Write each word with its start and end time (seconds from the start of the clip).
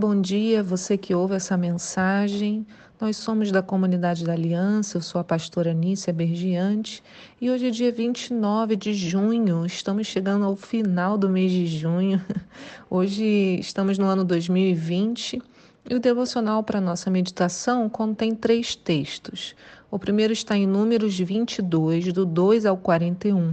Bom 0.00 0.18
dia, 0.18 0.62
você 0.62 0.96
que 0.96 1.14
ouve 1.14 1.34
essa 1.34 1.58
mensagem. 1.58 2.66
Nós 2.98 3.18
somos 3.18 3.52
da 3.52 3.60
comunidade 3.60 4.24
da 4.24 4.32
Aliança, 4.32 4.96
eu 4.96 5.02
sou 5.02 5.20
a 5.20 5.24
pastora 5.24 5.74
Nícia 5.74 6.10
Bergiante 6.10 7.02
e 7.38 7.50
hoje 7.50 7.66
é 7.66 7.70
dia 7.70 7.92
29 7.92 8.76
de 8.76 8.94
junho, 8.94 9.66
estamos 9.66 10.06
chegando 10.06 10.46
ao 10.46 10.56
final 10.56 11.18
do 11.18 11.28
mês 11.28 11.52
de 11.52 11.66
junho. 11.66 12.18
Hoje 12.88 13.58
estamos 13.60 13.98
no 13.98 14.06
ano 14.06 14.24
2020 14.24 15.42
e 15.90 15.94
o 15.94 16.00
devocional 16.00 16.62
para 16.62 16.80
nossa 16.80 17.10
meditação 17.10 17.86
contém 17.86 18.34
três 18.34 18.74
textos. 18.74 19.54
O 19.90 19.98
primeiro 19.98 20.32
está 20.32 20.56
em 20.56 20.66
Números 20.66 21.18
22, 21.18 22.10
do 22.10 22.24
2 22.24 22.64
ao 22.64 22.78
41. 22.78 23.52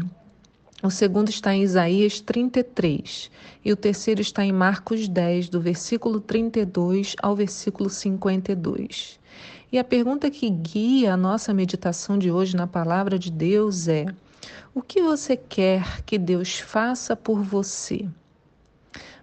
O 0.84 0.92
segundo 0.92 1.30
está 1.30 1.56
em 1.56 1.64
Isaías 1.64 2.20
33 2.20 3.32
e 3.66 3.72
o 3.72 3.76
terceiro 3.76 4.22
está 4.22 4.46
em 4.46 4.52
Marcos 4.52 5.08
10, 5.08 5.50
do 5.50 5.60
versículo 5.60 6.20
32 6.22 7.16
ao 7.20 7.36
versículo 7.36 7.90
52. 7.90 9.20
E 9.72 9.80
a 9.80 9.84
pergunta 9.84 10.30
que 10.30 10.48
guia 10.48 11.16
a 11.16 11.18
nossa 11.18 11.52
meditação 11.52 12.16
de 12.16 12.32
hoje 12.32 12.56
na 12.56 12.68
palavra 12.68 13.18
de 13.18 13.32
Deus 13.32 13.88
é: 13.88 14.06
o 14.74 14.84
que 14.84 15.02
você 15.02 15.36
quer 15.36 16.04
que 16.04 16.18
Deus 16.18 16.60
faça 16.60 17.16
por 17.16 17.42
você? 17.42 18.08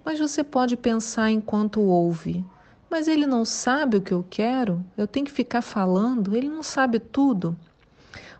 Mas 0.04 0.18
você 0.18 0.42
pode 0.42 0.76
pensar 0.76 1.30
enquanto 1.30 1.80
ouve: 1.80 2.44
mas 2.90 3.06
ele 3.06 3.26
não 3.26 3.44
sabe 3.44 3.96
o 3.96 4.02
que 4.02 4.12
eu 4.12 4.26
quero? 4.28 4.84
Eu 4.96 5.06
tenho 5.06 5.24
que 5.24 5.32
ficar 5.32 5.62
falando? 5.62 6.36
Ele 6.36 6.48
não 6.48 6.64
sabe 6.64 6.98
tudo? 6.98 7.56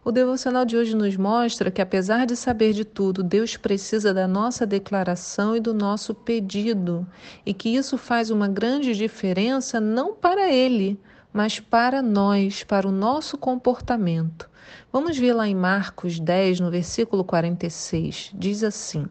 O 0.05 0.13
devocional 0.13 0.67
de 0.67 0.77
hoje 0.77 0.95
nos 0.95 1.17
mostra 1.17 1.71
que, 1.71 1.81
apesar 1.81 2.27
de 2.27 2.37
saber 2.37 2.75
de 2.75 2.85
tudo, 2.85 3.23
Deus 3.23 3.57
precisa 3.57 4.13
da 4.13 4.29
nossa 4.29 4.67
declaração 4.67 5.57
e 5.57 5.61
do 5.61 5.73
nosso 5.73 6.15
pedido, 6.15 7.07
e 7.47 7.55
que 7.55 7.71
isso 7.71 7.97
faz 7.97 8.29
uma 8.29 8.47
grande 8.47 8.95
diferença 8.95 9.81
não 9.81 10.15
para 10.15 10.53
Ele, 10.53 11.01
mas 11.33 11.59
para 11.59 12.03
nós, 12.03 12.63
para 12.63 12.87
o 12.87 12.93
nosso 12.93 13.39
comportamento. 13.39 14.51
Vamos 14.93 15.17
ver 15.17 15.33
lá 15.33 15.49
em 15.49 15.55
Marcos 15.55 16.21
10, 16.21 16.61
no 16.61 16.71
versículo 16.71 17.25
46. 17.25 18.31
Diz 18.35 18.63
assim: 18.63 19.07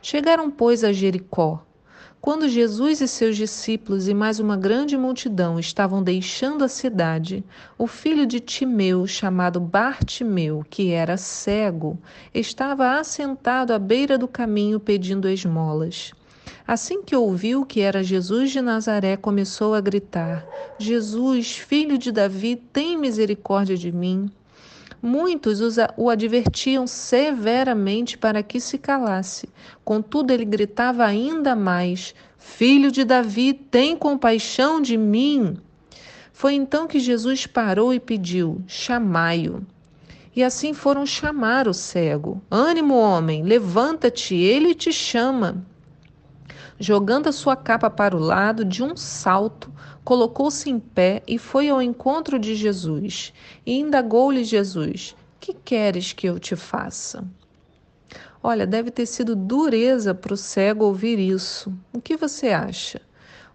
Chegaram, 0.00 0.48
pois, 0.48 0.84
a 0.84 0.92
Jericó. 0.92 1.60
Quando 2.20 2.50
Jesus 2.50 3.00
e 3.00 3.08
seus 3.08 3.34
discípulos 3.34 4.06
e 4.06 4.12
mais 4.12 4.38
uma 4.38 4.54
grande 4.54 4.94
multidão 4.94 5.58
estavam 5.58 6.02
deixando 6.02 6.62
a 6.62 6.68
cidade, 6.68 7.42
o 7.78 7.86
filho 7.86 8.26
de 8.26 8.40
Timeu, 8.40 9.06
chamado 9.06 9.58
Bartimeu, 9.58 10.62
que 10.68 10.90
era 10.90 11.16
cego, 11.16 11.98
estava 12.34 12.98
assentado 12.98 13.72
à 13.72 13.78
beira 13.78 14.18
do 14.18 14.28
caminho 14.28 14.78
pedindo 14.78 15.30
esmolas. 15.30 16.12
Assim 16.66 17.02
que 17.02 17.16
ouviu 17.16 17.64
que 17.64 17.80
era 17.80 18.04
Jesus 18.04 18.50
de 18.50 18.60
Nazaré, 18.60 19.16
começou 19.16 19.74
a 19.74 19.80
gritar: 19.80 20.46
Jesus, 20.78 21.56
filho 21.56 21.96
de 21.96 22.12
Davi, 22.12 22.54
tem 22.54 22.98
misericórdia 22.98 23.78
de 23.78 23.90
mim. 23.90 24.30
Muitos 25.02 25.60
o 25.96 26.10
advertiam 26.10 26.86
severamente 26.86 28.18
para 28.18 28.42
que 28.42 28.60
se 28.60 28.76
calasse. 28.76 29.48
Contudo, 29.82 30.30
ele 30.30 30.44
gritava 30.44 31.04
ainda 31.04 31.56
mais: 31.56 32.14
Filho 32.36 32.92
de 32.92 33.02
Davi, 33.04 33.54
tem 33.54 33.96
compaixão 33.96 34.80
de 34.80 34.96
mim. 34.98 35.56
Foi 36.32 36.54
então 36.54 36.86
que 36.86 36.98
Jesus 36.98 37.46
parou 37.46 37.94
e 37.94 38.00
pediu: 38.00 38.62
Chamai-o. 38.66 39.64
E 40.36 40.44
assim 40.44 40.72
foram 40.72 41.04
chamar 41.04 41.66
o 41.66 41.74
cego. 41.74 42.40
Ânimo, 42.50 42.94
homem, 42.94 43.42
levanta-te, 43.42 44.34
ele 44.34 44.74
te 44.74 44.92
chama. 44.92 45.64
Jogando 46.82 47.28
a 47.28 47.32
sua 47.32 47.56
capa 47.56 47.90
para 47.90 48.16
o 48.16 48.18
lado, 48.18 48.64
de 48.64 48.82
um 48.82 48.96
salto, 48.96 49.70
colocou-se 50.02 50.70
em 50.70 50.78
pé 50.80 51.22
e 51.28 51.36
foi 51.36 51.68
ao 51.68 51.82
encontro 51.82 52.38
de 52.38 52.54
Jesus. 52.54 53.34
E 53.66 53.78
indagou-lhe 53.78 54.42
Jesus: 54.44 55.14
Que 55.38 55.52
queres 55.52 56.14
que 56.14 56.26
eu 56.26 56.40
te 56.40 56.56
faça? 56.56 57.22
Olha, 58.42 58.66
deve 58.66 58.90
ter 58.90 59.04
sido 59.04 59.36
dureza 59.36 60.14
para 60.14 60.32
o 60.32 60.38
cego 60.38 60.86
ouvir 60.86 61.18
isso. 61.18 61.70
O 61.92 62.00
que 62.00 62.16
você 62.16 62.48
acha? 62.48 63.02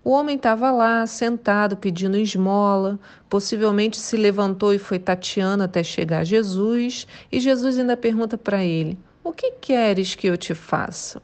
O 0.04 0.12
homem 0.12 0.36
estava 0.36 0.70
lá, 0.70 1.08
sentado, 1.08 1.76
pedindo 1.76 2.18
esmola, 2.18 3.00
possivelmente 3.28 3.98
se 3.98 4.16
levantou 4.16 4.72
e 4.72 4.78
foi 4.78 5.00
tateando 5.00 5.64
até 5.64 5.82
chegar 5.82 6.20
a 6.20 6.24
Jesus, 6.24 7.08
e 7.32 7.40
Jesus 7.40 7.80
ainda 7.80 7.98
pergunta 7.98 8.38
para 8.38 8.64
ele: 8.64 9.00
O 9.24 9.34
que 9.34 9.54
queres 9.54 10.14
que 10.14 10.28
eu 10.28 10.38
te 10.38 10.54
faça? 10.54 11.20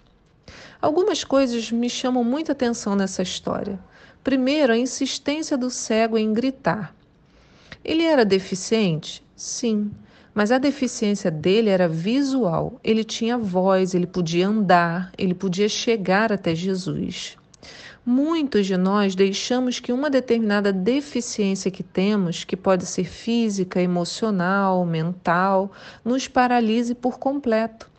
Algumas 0.81 1.23
coisas 1.23 1.71
me 1.71 1.87
chamam 1.87 2.23
muita 2.23 2.53
atenção 2.53 2.95
nessa 2.95 3.21
história. 3.21 3.79
Primeiro, 4.23 4.73
a 4.73 4.77
insistência 4.77 5.55
do 5.55 5.69
cego 5.69 6.17
em 6.17 6.33
gritar. 6.33 6.95
Ele 7.85 8.03
era 8.03 8.25
deficiente? 8.25 9.23
Sim, 9.35 9.91
mas 10.33 10.51
a 10.51 10.57
deficiência 10.57 11.29
dele 11.29 11.69
era 11.69 11.87
visual. 11.87 12.79
Ele 12.83 13.03
tinha 13.03 13.37
voz, 13.37 13.93
ele 13.93 14.07
podia 14.07 14.47
andar, 14.47 15.11
ele 15.17 15.35
podia 15.35 15.69
chegar 15.69 16.33
até 16.33 16.55
Jesus. 16.55 17.37
Muitos 18.03 18.65
de 18.65 18.75
nós 18.75 19.13
deixamos 19.13 19.79
que 19.79 19.93
uma 19.93 20.09
determinada 20.09 20.73
deficiência 20.73 21.69
que 21.69 21.83
temos, 21.83 22.43
que 22.43 22.57
pode 22.57 22.87
ser 22.87 23.03
física, 23.03 23.79
emocional, 23.79 24.83
mental, 24.83 25.71
nos 26.03 26.27
paralise 26.27 26.95
por 26.95 27.19
completo. 27.19 27.91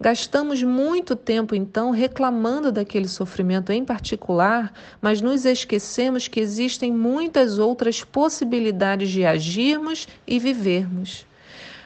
Gastamos 0.00 0.62
muito 0.62 1.16
tempo 1.16 1.54
então 1.54 1.90
reclamando 1.90 2.70
daquele 2.70 3.08
sofrimento 3.08 3.72
em 3.72 3.84
particular, 3.84 4.72
mas 5.00 5.20
nos 5.20 5.44
esquecemos 5.44 6.28
que 6.28 6.40
existem 6.40 6.92
muitas 6.92 7.58
outras 7.58 8.04
possibilidades 8.04 9.10
de 9.10 9.24
agirmos 9.24 10.06
e 10.26 10.38
vivermos. 10.38 11.26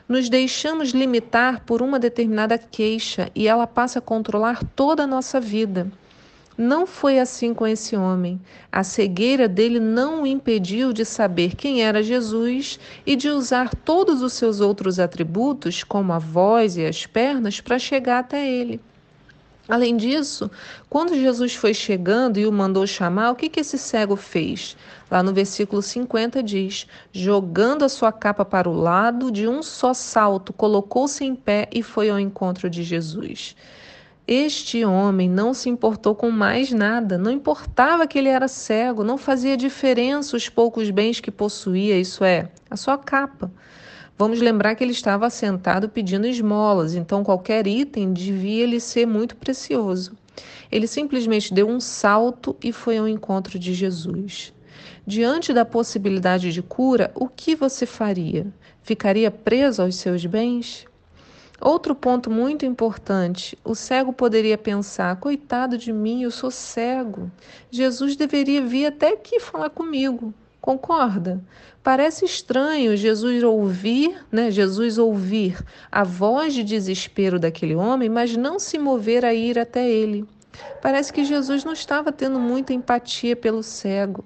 Nos 0.09 0.29
deixamos 0.29 0.91
limitar 0.91 1.65
por 1.65 1.81
uma 1.81 1.99
determinada 1.99 2.59
queixa 2.59 3.31
e 3.35 3.49
ela 3.49 3.67
passa 3.67 3.99
a 3.99 4.03
controlar 4.03 4.63
toda 4.77 5.05
a 5.05 5.07
nossa 5.07 5.41
vida. 5.41 5.91
Não 6.57 6.87
foi 6.87 7.19
assim 7.19 7.55
com 7.55 7.67
esse 7.67 7.97
homem. 7.97 8.41
A 8.71 8.85
cegueira 8.85 9.49
dele 9.49 9.81
não 9.81 10.23
o 10.23 10.27
impediu 10.27 10.93
de 10.93 11.05
saber 11.05 11.57
quem 11.57 11.83
era 11.83 12.03
Jesus 12.03 12.79
e 13.07 13.17
de 13.17 13.29
usar 13.29 13.75
todos 13.75 14.23
os 14.23 14.35
seus 14.35 14.61
outros 14.61 14.99
atributos, 14.99 15.83
como 15.83 16.13
a 16.13 16.19
voz 16.19 16.77
e 16.77 16.85
as 16.85 17.07
pernas, 17.07 17.61
para 17.61 17.79
chegar 17.79 18.19
até 18.19 18.47
ele. 18.47 18.81
Além 19.69 19.97
disso, 19.97 20.51
quando 20.91 21.15
Jesus 21.15 21.55
foi 21.55 21.73
chegando 21.73 22.39
e 22.39 22.45
o 22.45 22.53
mandou 22.53 22.87
chamar, 22.87 23.31
o 23.31 23.37
que, 23.37 23.49
que 23.49 23.61
esse 23.61 23.79
cego 23.79 24.17
fez? 24.17 24.77
Lá 25.11 25.23
no 25.23 25.33
versículo 25.33 25.81
50 25.81 26.43
diz: 26.43 26.87
jogando 27.13 27.85
a 27.85 27.89
sua 27.89 28.13
capa 28.13 28.45
para 28.45 28.69
o 28.69 28.75
lado, 28.75 29.31
de 29.31 29.47
um 29.47 29.63
só 29.63 29.95
salto, 29.95 30.53
colocou-se 30.53 31.25
em 31.25 31.35
pé 31.35 31.69
e 31.73 31.83
foi 31.83 32.11
ao 32.11 32.19
encontro 32.19 32.69
de 32.69 32.83
Jesus. 32.83 33.57
Este 34.27 34.85
homem 34.85 35.29
não 35.29 35.53
se 35.53 35.69
importou 35.69 36.15
com 36.15 36.31
mais 36.31 36.71
nada, 36.71 37.19
não 37.19 37.31
importava 37.31 38.07
que 38.07 38.17
ele 38.17 38.29
era 38.29 38.47
cego, 38.47 39.03
não 39.03 39.19
fazia 39.19 39.57
diferença 39.57 40.37
os 40.37 40.49
poucos 40.49 40.91
bens 40.91 41.19
que 41.19 41.31
possuía, 41.31 41.99
isso 41.99 42.23
é, 42.23 42.49
a 42.71 42.77
sua 42.77 42.97
capa. 42.97 43.51
Vamos 44.17 44.41
lembrar 44.41 44.77
que 44.77 44.85
ele 44.85 44.93
estava 44.93 45.29
sentado 45.29 45.89
pedindo 45.89 46.27
esmolas, 46.27 46.95
então 46.95 47.25
qualquer 47.25 47.67
item 47.67 48.13
devia 48.13 48.65
lhe 48.65 48.79
ser 48.79 49.07
muito 49.07 49.35
precioso. 49.35 50.17
Ele 50.71 50.87
simplesmente 50.87 51.53
deu 51.53 51.69
um 51.69 51.81
salto 51.81 52.57
e 52.63 52.73
foi 52.73 52.99
ao 52.99 53.09
encontro 53.09 53.59
de 53.59 53.75
Jesus. 53.75 54.55
Diante 55.05 55.53
da 55.53 55.65
possibilidade 55.65 56.53
de 56.53 56.63
cura, 56.63 57.11
o 57.17 57.27
que 57.27 57.57
você 57.57 57.85
faria? 57.85 58.47
Ficaria 58.85 59.33
preso 59.33 59.83
aos 59.83 59.97
seus 59.97 60.25
bens? 60.25 60.87
Outro 61.65 61.95
ponto 61.95 62.29
muito 62.29 62.67
importante: 62.67 63.57
o 63.65 63.73
cego 63.73 64.13
poderia 64.13 64.59
pensar, 64.59 65.15
coitado 65.21 65.79
de 65.79 65.93
mim, 65.93 66.25
eu 66.25 66.31
sou 66.33 66.51
cego. 66.51 67.31
Jesus 67.71 68.17
deveria 68.17 68.61
vir 68.61 68.87
até 68.87 69.13
aqui 69.13 69.39
falar 69.39 69.71
comigo. 69.71 70.35
Concorda? 70.61 71.41
Parece 71.81 72.25
estranho 72.25 72.97
Jesus 72.97 73.45
ouvir, 73.45 74.25
né? 74.31 74.51
Jesus 74.51 74.99
ouvir 74.99 75.65
a 75.91 76.03
voz 76.03 76.53
de 76.53 76.65
desespero 76.65 77.39
daquele 77.39 77.77
homem, 77.77 78.09
mas 78.09 78.37
não 78.37 78.59
se 78.59 78.77
mover 78.77 79.25
a 79.25 79.33
ir 79.33 79.57
até 79.57 79.89
ele. 79.89 80.25
Parece 80.81 81.13
que 81.13 81.25
Jesus 81.25 81.65
não 81.65 81.73
estava 81.73 82.11
tendo 82.11 82.41
muita 82.41 82.73
empatia 82.73 83.37
pelo 83.37 83.63
cego. 83.63 84.25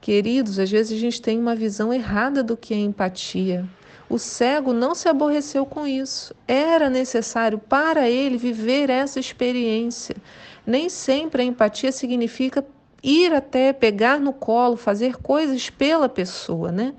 Queridos, 0.00 0.60
às 0.60 0.70
vezes 0.70 0.96
a 0.96 1.00
gente 1.00 1.20
tem 1.20 1.38
uma 1.38 1.56
visão 1.56 1.92
errada 1.92 2.42
do 2.42 2.56
que 2.56 2.72
é 2.72 2.78
empatia. 2.78 3.68
O 4.10 4.18
cego 4.18 4.72
não 4.72 4.92
se 4.92 5.08
aborreceu 5.08 5.64
com 5.64 5.86
isso. 5.86 6.34
Era 6.48 6.90
necessário 6.90 7.60
para 7.60 8.10
ele 8.10 8.36
viver 8.36 8.90
essa 8.90 9.20
experiência. 9.20 10.16
Nem 10.66 10.88
sempre 10.88 11.42
a 11.42 11.44
empatia 11.44 11.92
significa 11.92 12.66
ir 13.04 13.32
até 13.32 13.72
pegar 13.72 14.18
no 14.18 14.32
colo, 14.32 14.76
fazer 14.76 15.16
coisas 15.18 15.70
pela 15.70 16.08
pessoa, 16.08 16.72
né? 16.72 16.92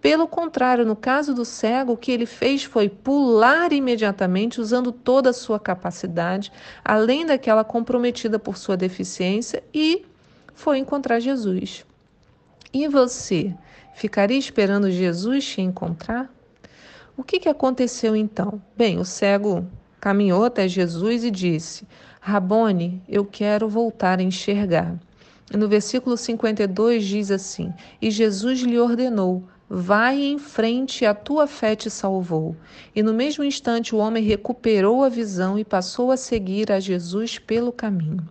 Pelo 0.00 0.28
contrário, 0.28 0.86
no 0.86 0.94
caso 0.94 1.34
do 1.34 1.44
cego, 1.44 1.94
o 1.94 1.96
que 1.96 2.12
ele 2.12 2.26
fez 2.26 2.62
foi 2.62 2.88
pular 2.88 3.72
imediatamente, 3.72 4.60
usando 4.60 4.92
toda 4.92 5.30
a 5.30 5.32
sua 5.32 5.58
capacidade, 5.58 6.52
além 6.84 7.26
daquela 7.26 7.64
comprometida 7.64 8.38
por 8.38 8.56
sua 8.56 8.76
deficiência, 8.76 9.60
e 9.74 10.06
foi 10.54 10.78
encontrar 10.78 11.18
Jesus. 11.18 11.84
E 12.72 12.86
você, 12.86 13.52
ficaria 13.94 14.38
esperando 14.38 14.90
Jesus 14.90 15.44
te 15.44 15.60
encontrar? 15.60 16.33
O 17.16 17.22
que, 17.22 17.38
que 17.38 17.48
aconteceu 17.48 18.16
então? 18.16 18.60
Bem, 18.76 18.98
o 18.98 19.04
cego 19.04 19.64
caminhou 20.00 20.44
até 20.44 20.66
Jesus 20.66 21.22
e 21.22 21.30
disse: 21.30 21.86
Rabone, 22.20 23.00
eu 23.08 23.24
quero 23.24 23.68
voltar 23.68 24.18
a 24.18 24.22
enxergar. 24.22 24.98
E 25.52 25.56
no 25.56 25.68
versículo 25.68 26.16
52 26.16 27.04
diz 27.04 27.30
assim: 27.30 27.72
E 28.02 28.10
Jesus 28.10 28.60
lhe 28.60 28.78
ordenou: 28.80 29.44
Vai 29.68 30.20
em 30.22 30.38
frente, 30.38 31.06
a 31.06 31.14
tua 31.14 31.46
fé 31.46 31.76
te 31.76 31.88
salvou. 31.88 32.56
E 32.96 33.02
no 33.02 33.14
mesmo 33.14 33.44
instante 33.44 33.94
o 33.94 33.98
homem 33.98 34.24
recuperou 34.24 35.04
a 35.04 35.08
visão 35.08 35.56
e 35.56 35.64
passou 35.64 36.10
a 36.10 36.16
seguir 36.16 36.72
a 36.72 36.80
Jesus 36.80 37.38
pelo 37.38 37.70
caminho. 37.70 38.28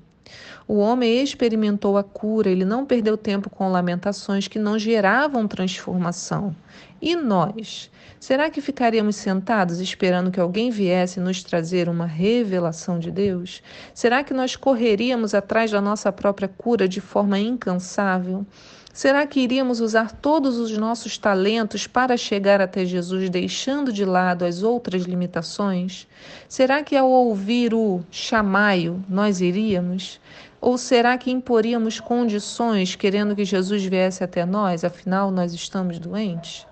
O 0.68 0.78
homem 0.78 1.22
experimentou 1.22 1.98
a 1.98 2.04
cura, 2.04 2.50
ele 2.50 2.64
não 2.64 2.86
perdeu 2.86 3.18
tempo 3.18 3.50
com 3.50 3.72
lamentações 3.72 4.48
que 4.48 4.58
não 4.58 4.80
geravam 4.80 5.48
transformação. 5.48 6.56
E 7.02 7.16
nós? 7.16 7.92
Será 8.20 8.50
que 8.50 8.62
ficaríamos 8.62 9.18
sentados 9.18 9.82
esperando 9.82 10.32
que 10.32 10.40
alguém 10.40 10.72
viesse 10.72 11.20
nos 11.20 11.44
trazer 11.44 11.90
uma 11.90 12.06
revelação 12.06 12.98
de 12.98 13.12
Deus? 13.12 13.62
Será 13.94 14.24
que 14.24 14.34
nós 14.34 14.56
correríamos 14.56 15.34
atrás 15.34 15.70
da 15.70 15.82
nossa 15.82 16.12
própria 16.12 16.48
cura 16.48 16.88
de 16.88 17.02
forma 17.02 17.38
incansável? 17.38 18.46
Será 18.94 19.26
que 19.26 19.40
iríamos 19.40 19.82
usar 19.82 20.12
todos 20.12 20.60
os 20.60 20.78
nossos 20.78 21.18
talentos 21.18 21.88
para 21.88 22.16
chegar 22.16 22.62
até 22.62 22.86
Jesus, 22.86 23.28
deixando 23.28 23.92
de 23.92 24.06
lado 24.06 24.46
as 24.46 24.62
outras 24.62 25.02
limitações? 25.02 26.08
Será 26.48 26.84
que 26.84 26.96
ao 26.96 27.10
ouvir 27.10 27.74
o 27.74 28.04
chamaio 28.12 29.04
nós 29.10 29.42
iríamos? 29.42 30.22
Ou 30.62 30.78
será 30.78 31.18
que 31.18 31.32
imporíamos 31.32 32.00
condições 32.00 32.96
querendo 32.96 33.36
que 33.36 33.44
Jesus 33.44 33.84
viesse 33.84 34.24
até 34.24 34.46
nós, 34.46 34.84
afinal 34.84 35.32
nós 35.32 35.54
estamos 35.54 35.98
doentes? 35.98 36.68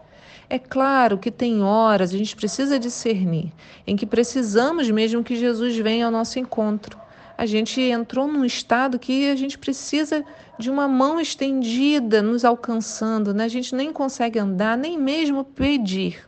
É 0.47 0.59
claro 0.59 1.17
que 1.17 1.31
tem 1.31 1.63
horas, 1.63 2.13
a 2.13 2.17
gente 2.19 2.35
precisa 2.35 2.77
discernir, 2.77 3.51
em 3.87 3.95
que 3.95 4.05
precisamos 4.05 4.91
mesmo 4.91 5.23
que 5.23 5.35
Jesus 5.35 5.75
venha 5.75 6.05
ao 6.05 6.11
nosso 6.11 6.37
encontro. 6.37 6.99
A 7.41 7.47
gente 7.47 7.81
entrou 7.81 8.27
num 8.27 8.45
estado 8.45 8.99
que 8.99 9.27
a 9.27 9.35
gente 9.35 9.57
precisa 9.57 10.23
de 10.59 10.69
uma 10.69 10.87
mão 10.87 11.19
estendida 11.19 12.21
nos 12.21 12.45
alcançando, 12.45 13.33
né? 13.33 13.45
a 13.45 13.47
gente 13.47 13.73
nem 13.73 13.91
consegue 13.91 14.37
andar, 14.37 14.77
nem 14.77 14.95
mesmo 14.95 15.43
pedir. 15.43 16.23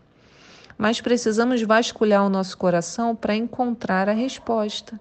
Mas 0.75 1.01
precisamos 1.01 1.61
vasculhar 1.61 2.25
o 2.25 2.29
nosso 2.29 2.57
coração 2.57 3.15
para 3.15 3.35
encontrar 3.35 4.09
a 4.09 4.11
resposta. 4.11 4.99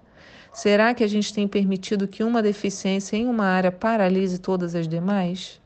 Será 0.53 0.93
que 0.93 1.03
a 1.03 1.06
gente 1.06 1.32
tem 1.32 1.49
permitido 1.49 2.06
que 2.06 2.23
uma 2.23 2.43
deficiência 2.43 3.17
em 3.17 3.26
uma 3.26 3.47
área 3.47 3.73
paralise 3.73 4.38
todas 4.38 4.75
as 4.75 4.87
demais? 4.87 5.62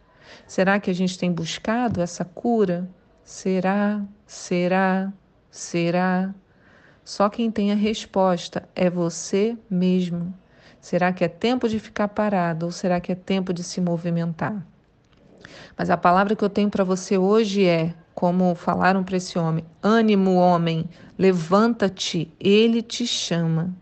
Será 0.47 0.79
que 0.79 0.93
a 0.93 0.95
gente 0.95 1.19
tem 1.19 1.33
buscado 1.33 2.01
essa 2.01 2.25
cura? 2.25 2.89
Será, 3.25 4.01
será, 4.25 5.13
será. 5.51 6.33
Só 7.07 7.29
quem 7.29 7.53
tem 7.53 7.71
a 7.71 7.77
resposta 7.77 8.69
é 8.75 8.91
você 8.91 9.57
mesmo. 9.71 10.35
Será 10.81 11.13
que 11.13 11.23
é 11.23 11.29
tempo 11.29 11.69
de 11.69 11.79
ficar 11.79 12.09
parado 12.09 12.67
ou 12.67 12.73
será 12.73 12.99
que 12.99 13.13
é 13.13 13.15
tempo 13.15 13.53
de 13.53 13.63
se 13.63 13.81
movimentar? 13.81 14.67
Mas 15.79 15.89
a 15.89 15.97
palavra 15.97 16.35
que 16.35 16.43
eu 16.43 16.51
tenho 16.51 16.69
para 16.69 16.83
você 16.83 17.17
hoje 17.17 17.65
é, 17.65 17.95
como 18.13 18.57
falaram 18.57 19.05
para 19.05 19.19
esse 19.19 19.39
homem: 19.39 19.65
ânimo, 19.81 20.35
homem, 20.35 20.85
levanta-te, 21.17 22.29
ele 22.41 22.83
te 22.83 23.07
chama. 23.07 23.73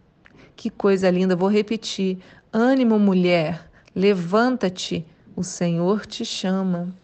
Que 0.54 0.68
coisa 0.68 1.08
linda, 1.08 1.34
vou 1.34 1.48
repetir: 1.48 2.18
ânimo, 2.52 2.98
mulher, 2.98 3.70
levanta-te, 3.96 5.02
o 5.34 5.42
Senhor 5.42 6.04
te 6.04 6.26
chama. 6.26 6.94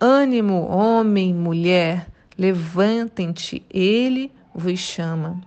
Ânimo, 0.00 0.66
homem, 0.66 1.32
mulher, 1.32 2.08
levantem-te, 2.36 3.64
ele 3.70 4.32
vos 4.58 4.78
chama. 4.78 5.40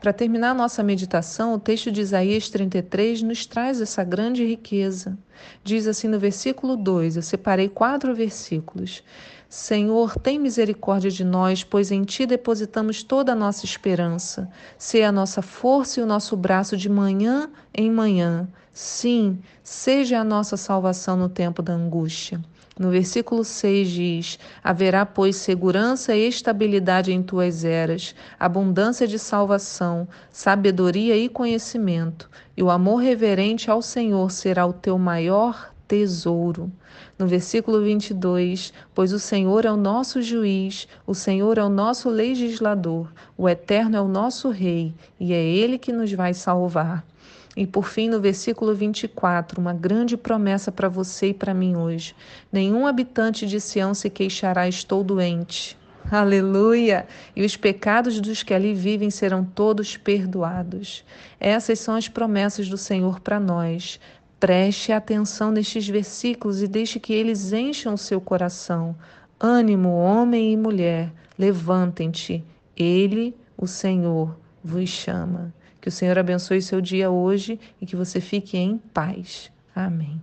Para 0.00 0.12
terminar 0.12 0.54
nossa 0.54 0.82
meditação, 0.82 1.54
o 1.54 1.58
texto 1.58 1.90
de 1.90 2.00
Isaías 2.00 2.50
33 2.50 3.22
nos 3.22 3.46
traz 3.46 3.80
essa 3.80 4.04
grande 4.04 4.44
riqueza. 4.44 5.16
Diz 5.62 5.86
assim 5.86 6.08
no 6.08 6.18
versículo 6.18 6.76
2: 6.76 7.16
Eu 7.16 7.22
separei 7.22 7.68
quatro 7.68 8.14
versículos. 8.14 9.02
Senhor, 9.48 10.18
tem 10.18 10.38
misericórdia 10.38 11.10
de 11.10 11.24
nós, 11.24 11.64
pois 11.64 11.90
em 11.90 12.02
Ti 12.02 12.26
depositamos 12.26 13.02
toda 13.02 13.32
a 13.32 13.36
nossa 13.36 13.64
esperança. 13.64 14.50
Seja 14.76 15.08
a 15.08 15.12
nossa 15.12 15.40
força 15.40 16.00
e 16.00 16.02
o 16.02 16.06
nosso 16.06 16.36
braço 16.36 16.76
de 16.76 16.88
manhã 16.88 17.48
em 17.72 17.90
manhã. 17.90 18.48
Sim, 18.72 19.38
seja 19.62 20.18
a 20.18 20.24
nossa 20.24 20.56
salvação 20.56 21.16
no 21.16 21.28
tempo 21.28 21.62
da 21.62 21.72
angústia. 21.72 22.42
No 22.78 22.90
versículo 22.90 23.44
6 23.44 23.88
diz: 23.88 24.38
Haverá, 24.62 25.06
pois, 25.06 25.36
segurança 25.36 26.14
e 26.14 26.26
estabilidade 26.26 27.12
em 27.12 27.22
tuas 27.22 27.64
eras, 27.64 28.14
abundância 28.38 29.06
de 29.06 29.18
salvação, 29.18 30.08
sabedoria 30.30 31.16
e 31.16 31.28
conhecimento, 31.28 32.28
e 32.56 32.62
o 32.62 32.70
amor 32.70 32.96
reverente 32.96 33.70
ao 33.70 33.80
Senhor 33.80 34.30
será 34.30 34.66
o 34.66 34.72
teu 34.72 34.98
maior 34.98 35.73
tesouro. 35.86 36.70
No 37.18 37.26
versículo 37.26 37.82
22, 37.82 38.72
pois 38.94 39.12
o 39.12 39.18
Senhor 39.18 39.64
é 39.64 39.70
o 39.70 39.76
nosso 39.76 40.22
juiz, 40.22 40.88
o 41.06 41.14
Senhor 41.14 41.58
é 41.58 41.62
o 41.62 41.68
nosso 41.68 42.08
legislador, 42.08 43.12
o 43.36 43.48
Eterno 43.48 43.96
é 43.96 44.00
o 44.00 44.08
nosso 44.08 44.50
Rei, 44.50 44.94
e 45.18 45.32
é 45.32 45.42
Ele 45.42 45.78
que 45.78 45.92
nos 45.92 46.12
vai 46.12 46.34
salvar. 46.34 47.04
E 47.56 47.66
por 47.66 47.86
fim, 47.86 48.08
no 48.08 48.20
versículo 48.20 48.74
24, 48.74 49.60
uma 49.60 49.72
grande 49.72 50.16
promessa 50.16 50.72
para 50.72 50.88
você 50.88 51.28
e 51.28 51.34
para 51.34 51.54
mim 51.54 51.76
hoje: 51.76 52.14
nenhum 52.52 52.86
habitante 52.86 53.46
de 53.46 53.60
Sião 53.60 53.94
se 53.94 54.10
queixará, 54.10 54.66
estou 54.68 55.04
doente. 55.04 55.78
Aleluia! 56.10 57.06
E 57.34 57.44
os 57.44 57.56
pecados 57.56 58.20
dos 58.20 58.42
que 58.42 58.52
ali 58.52 58.74
vivem 58.74 59.08
serão 59.08 59.42
todos 59.44 59.96
perdoados. 59.96 61.04
Essas 61.40 61.78
são 61.78 61.94
as 61.94 62.08
promessas 62.08 62.68
do 62.68 62.76
Senhor 62.76 63.20
para 63.20 63.40
nós. 63.40 63.98
Preste 64.38 64.92
atenção 64.92 65.50
nestes 65.50 65.88
versículos 65.88 66.62
e 66.62 66.68
deixe 66.68 67.00
que 67.00 67.12
eles 67.12 67.52
encham 67.52 67.94
o 67.94 67.98
seu 67.98 68.20
coração. 68.20 68.94
Ânimo, 69.40 69.90
homem 69.90 70.52
e 70.52 70.56
mulher, 70.56 71.12
levantem-te. 71.38 72.44
Ele, 72.76 73.34
o 73.56 73.66
Senhor, 73.66 74.36
vos 74.62 74.88
chama. 74.88 75.54
Que 75.80 75.88
o 75.88 75.92
Senhor 75.92 76.18
abençoe 76.18 76.62
seu 76.62 76.80
dia 76.80 77.10
hoje 77.10 77.58
e 77.80 77.86
que 77.86 77.96
você 77.96 78.20
fique 78.20 78.56
em 78.56 78.78
paz. 78.78 79.50
Amém. 79.74 80.20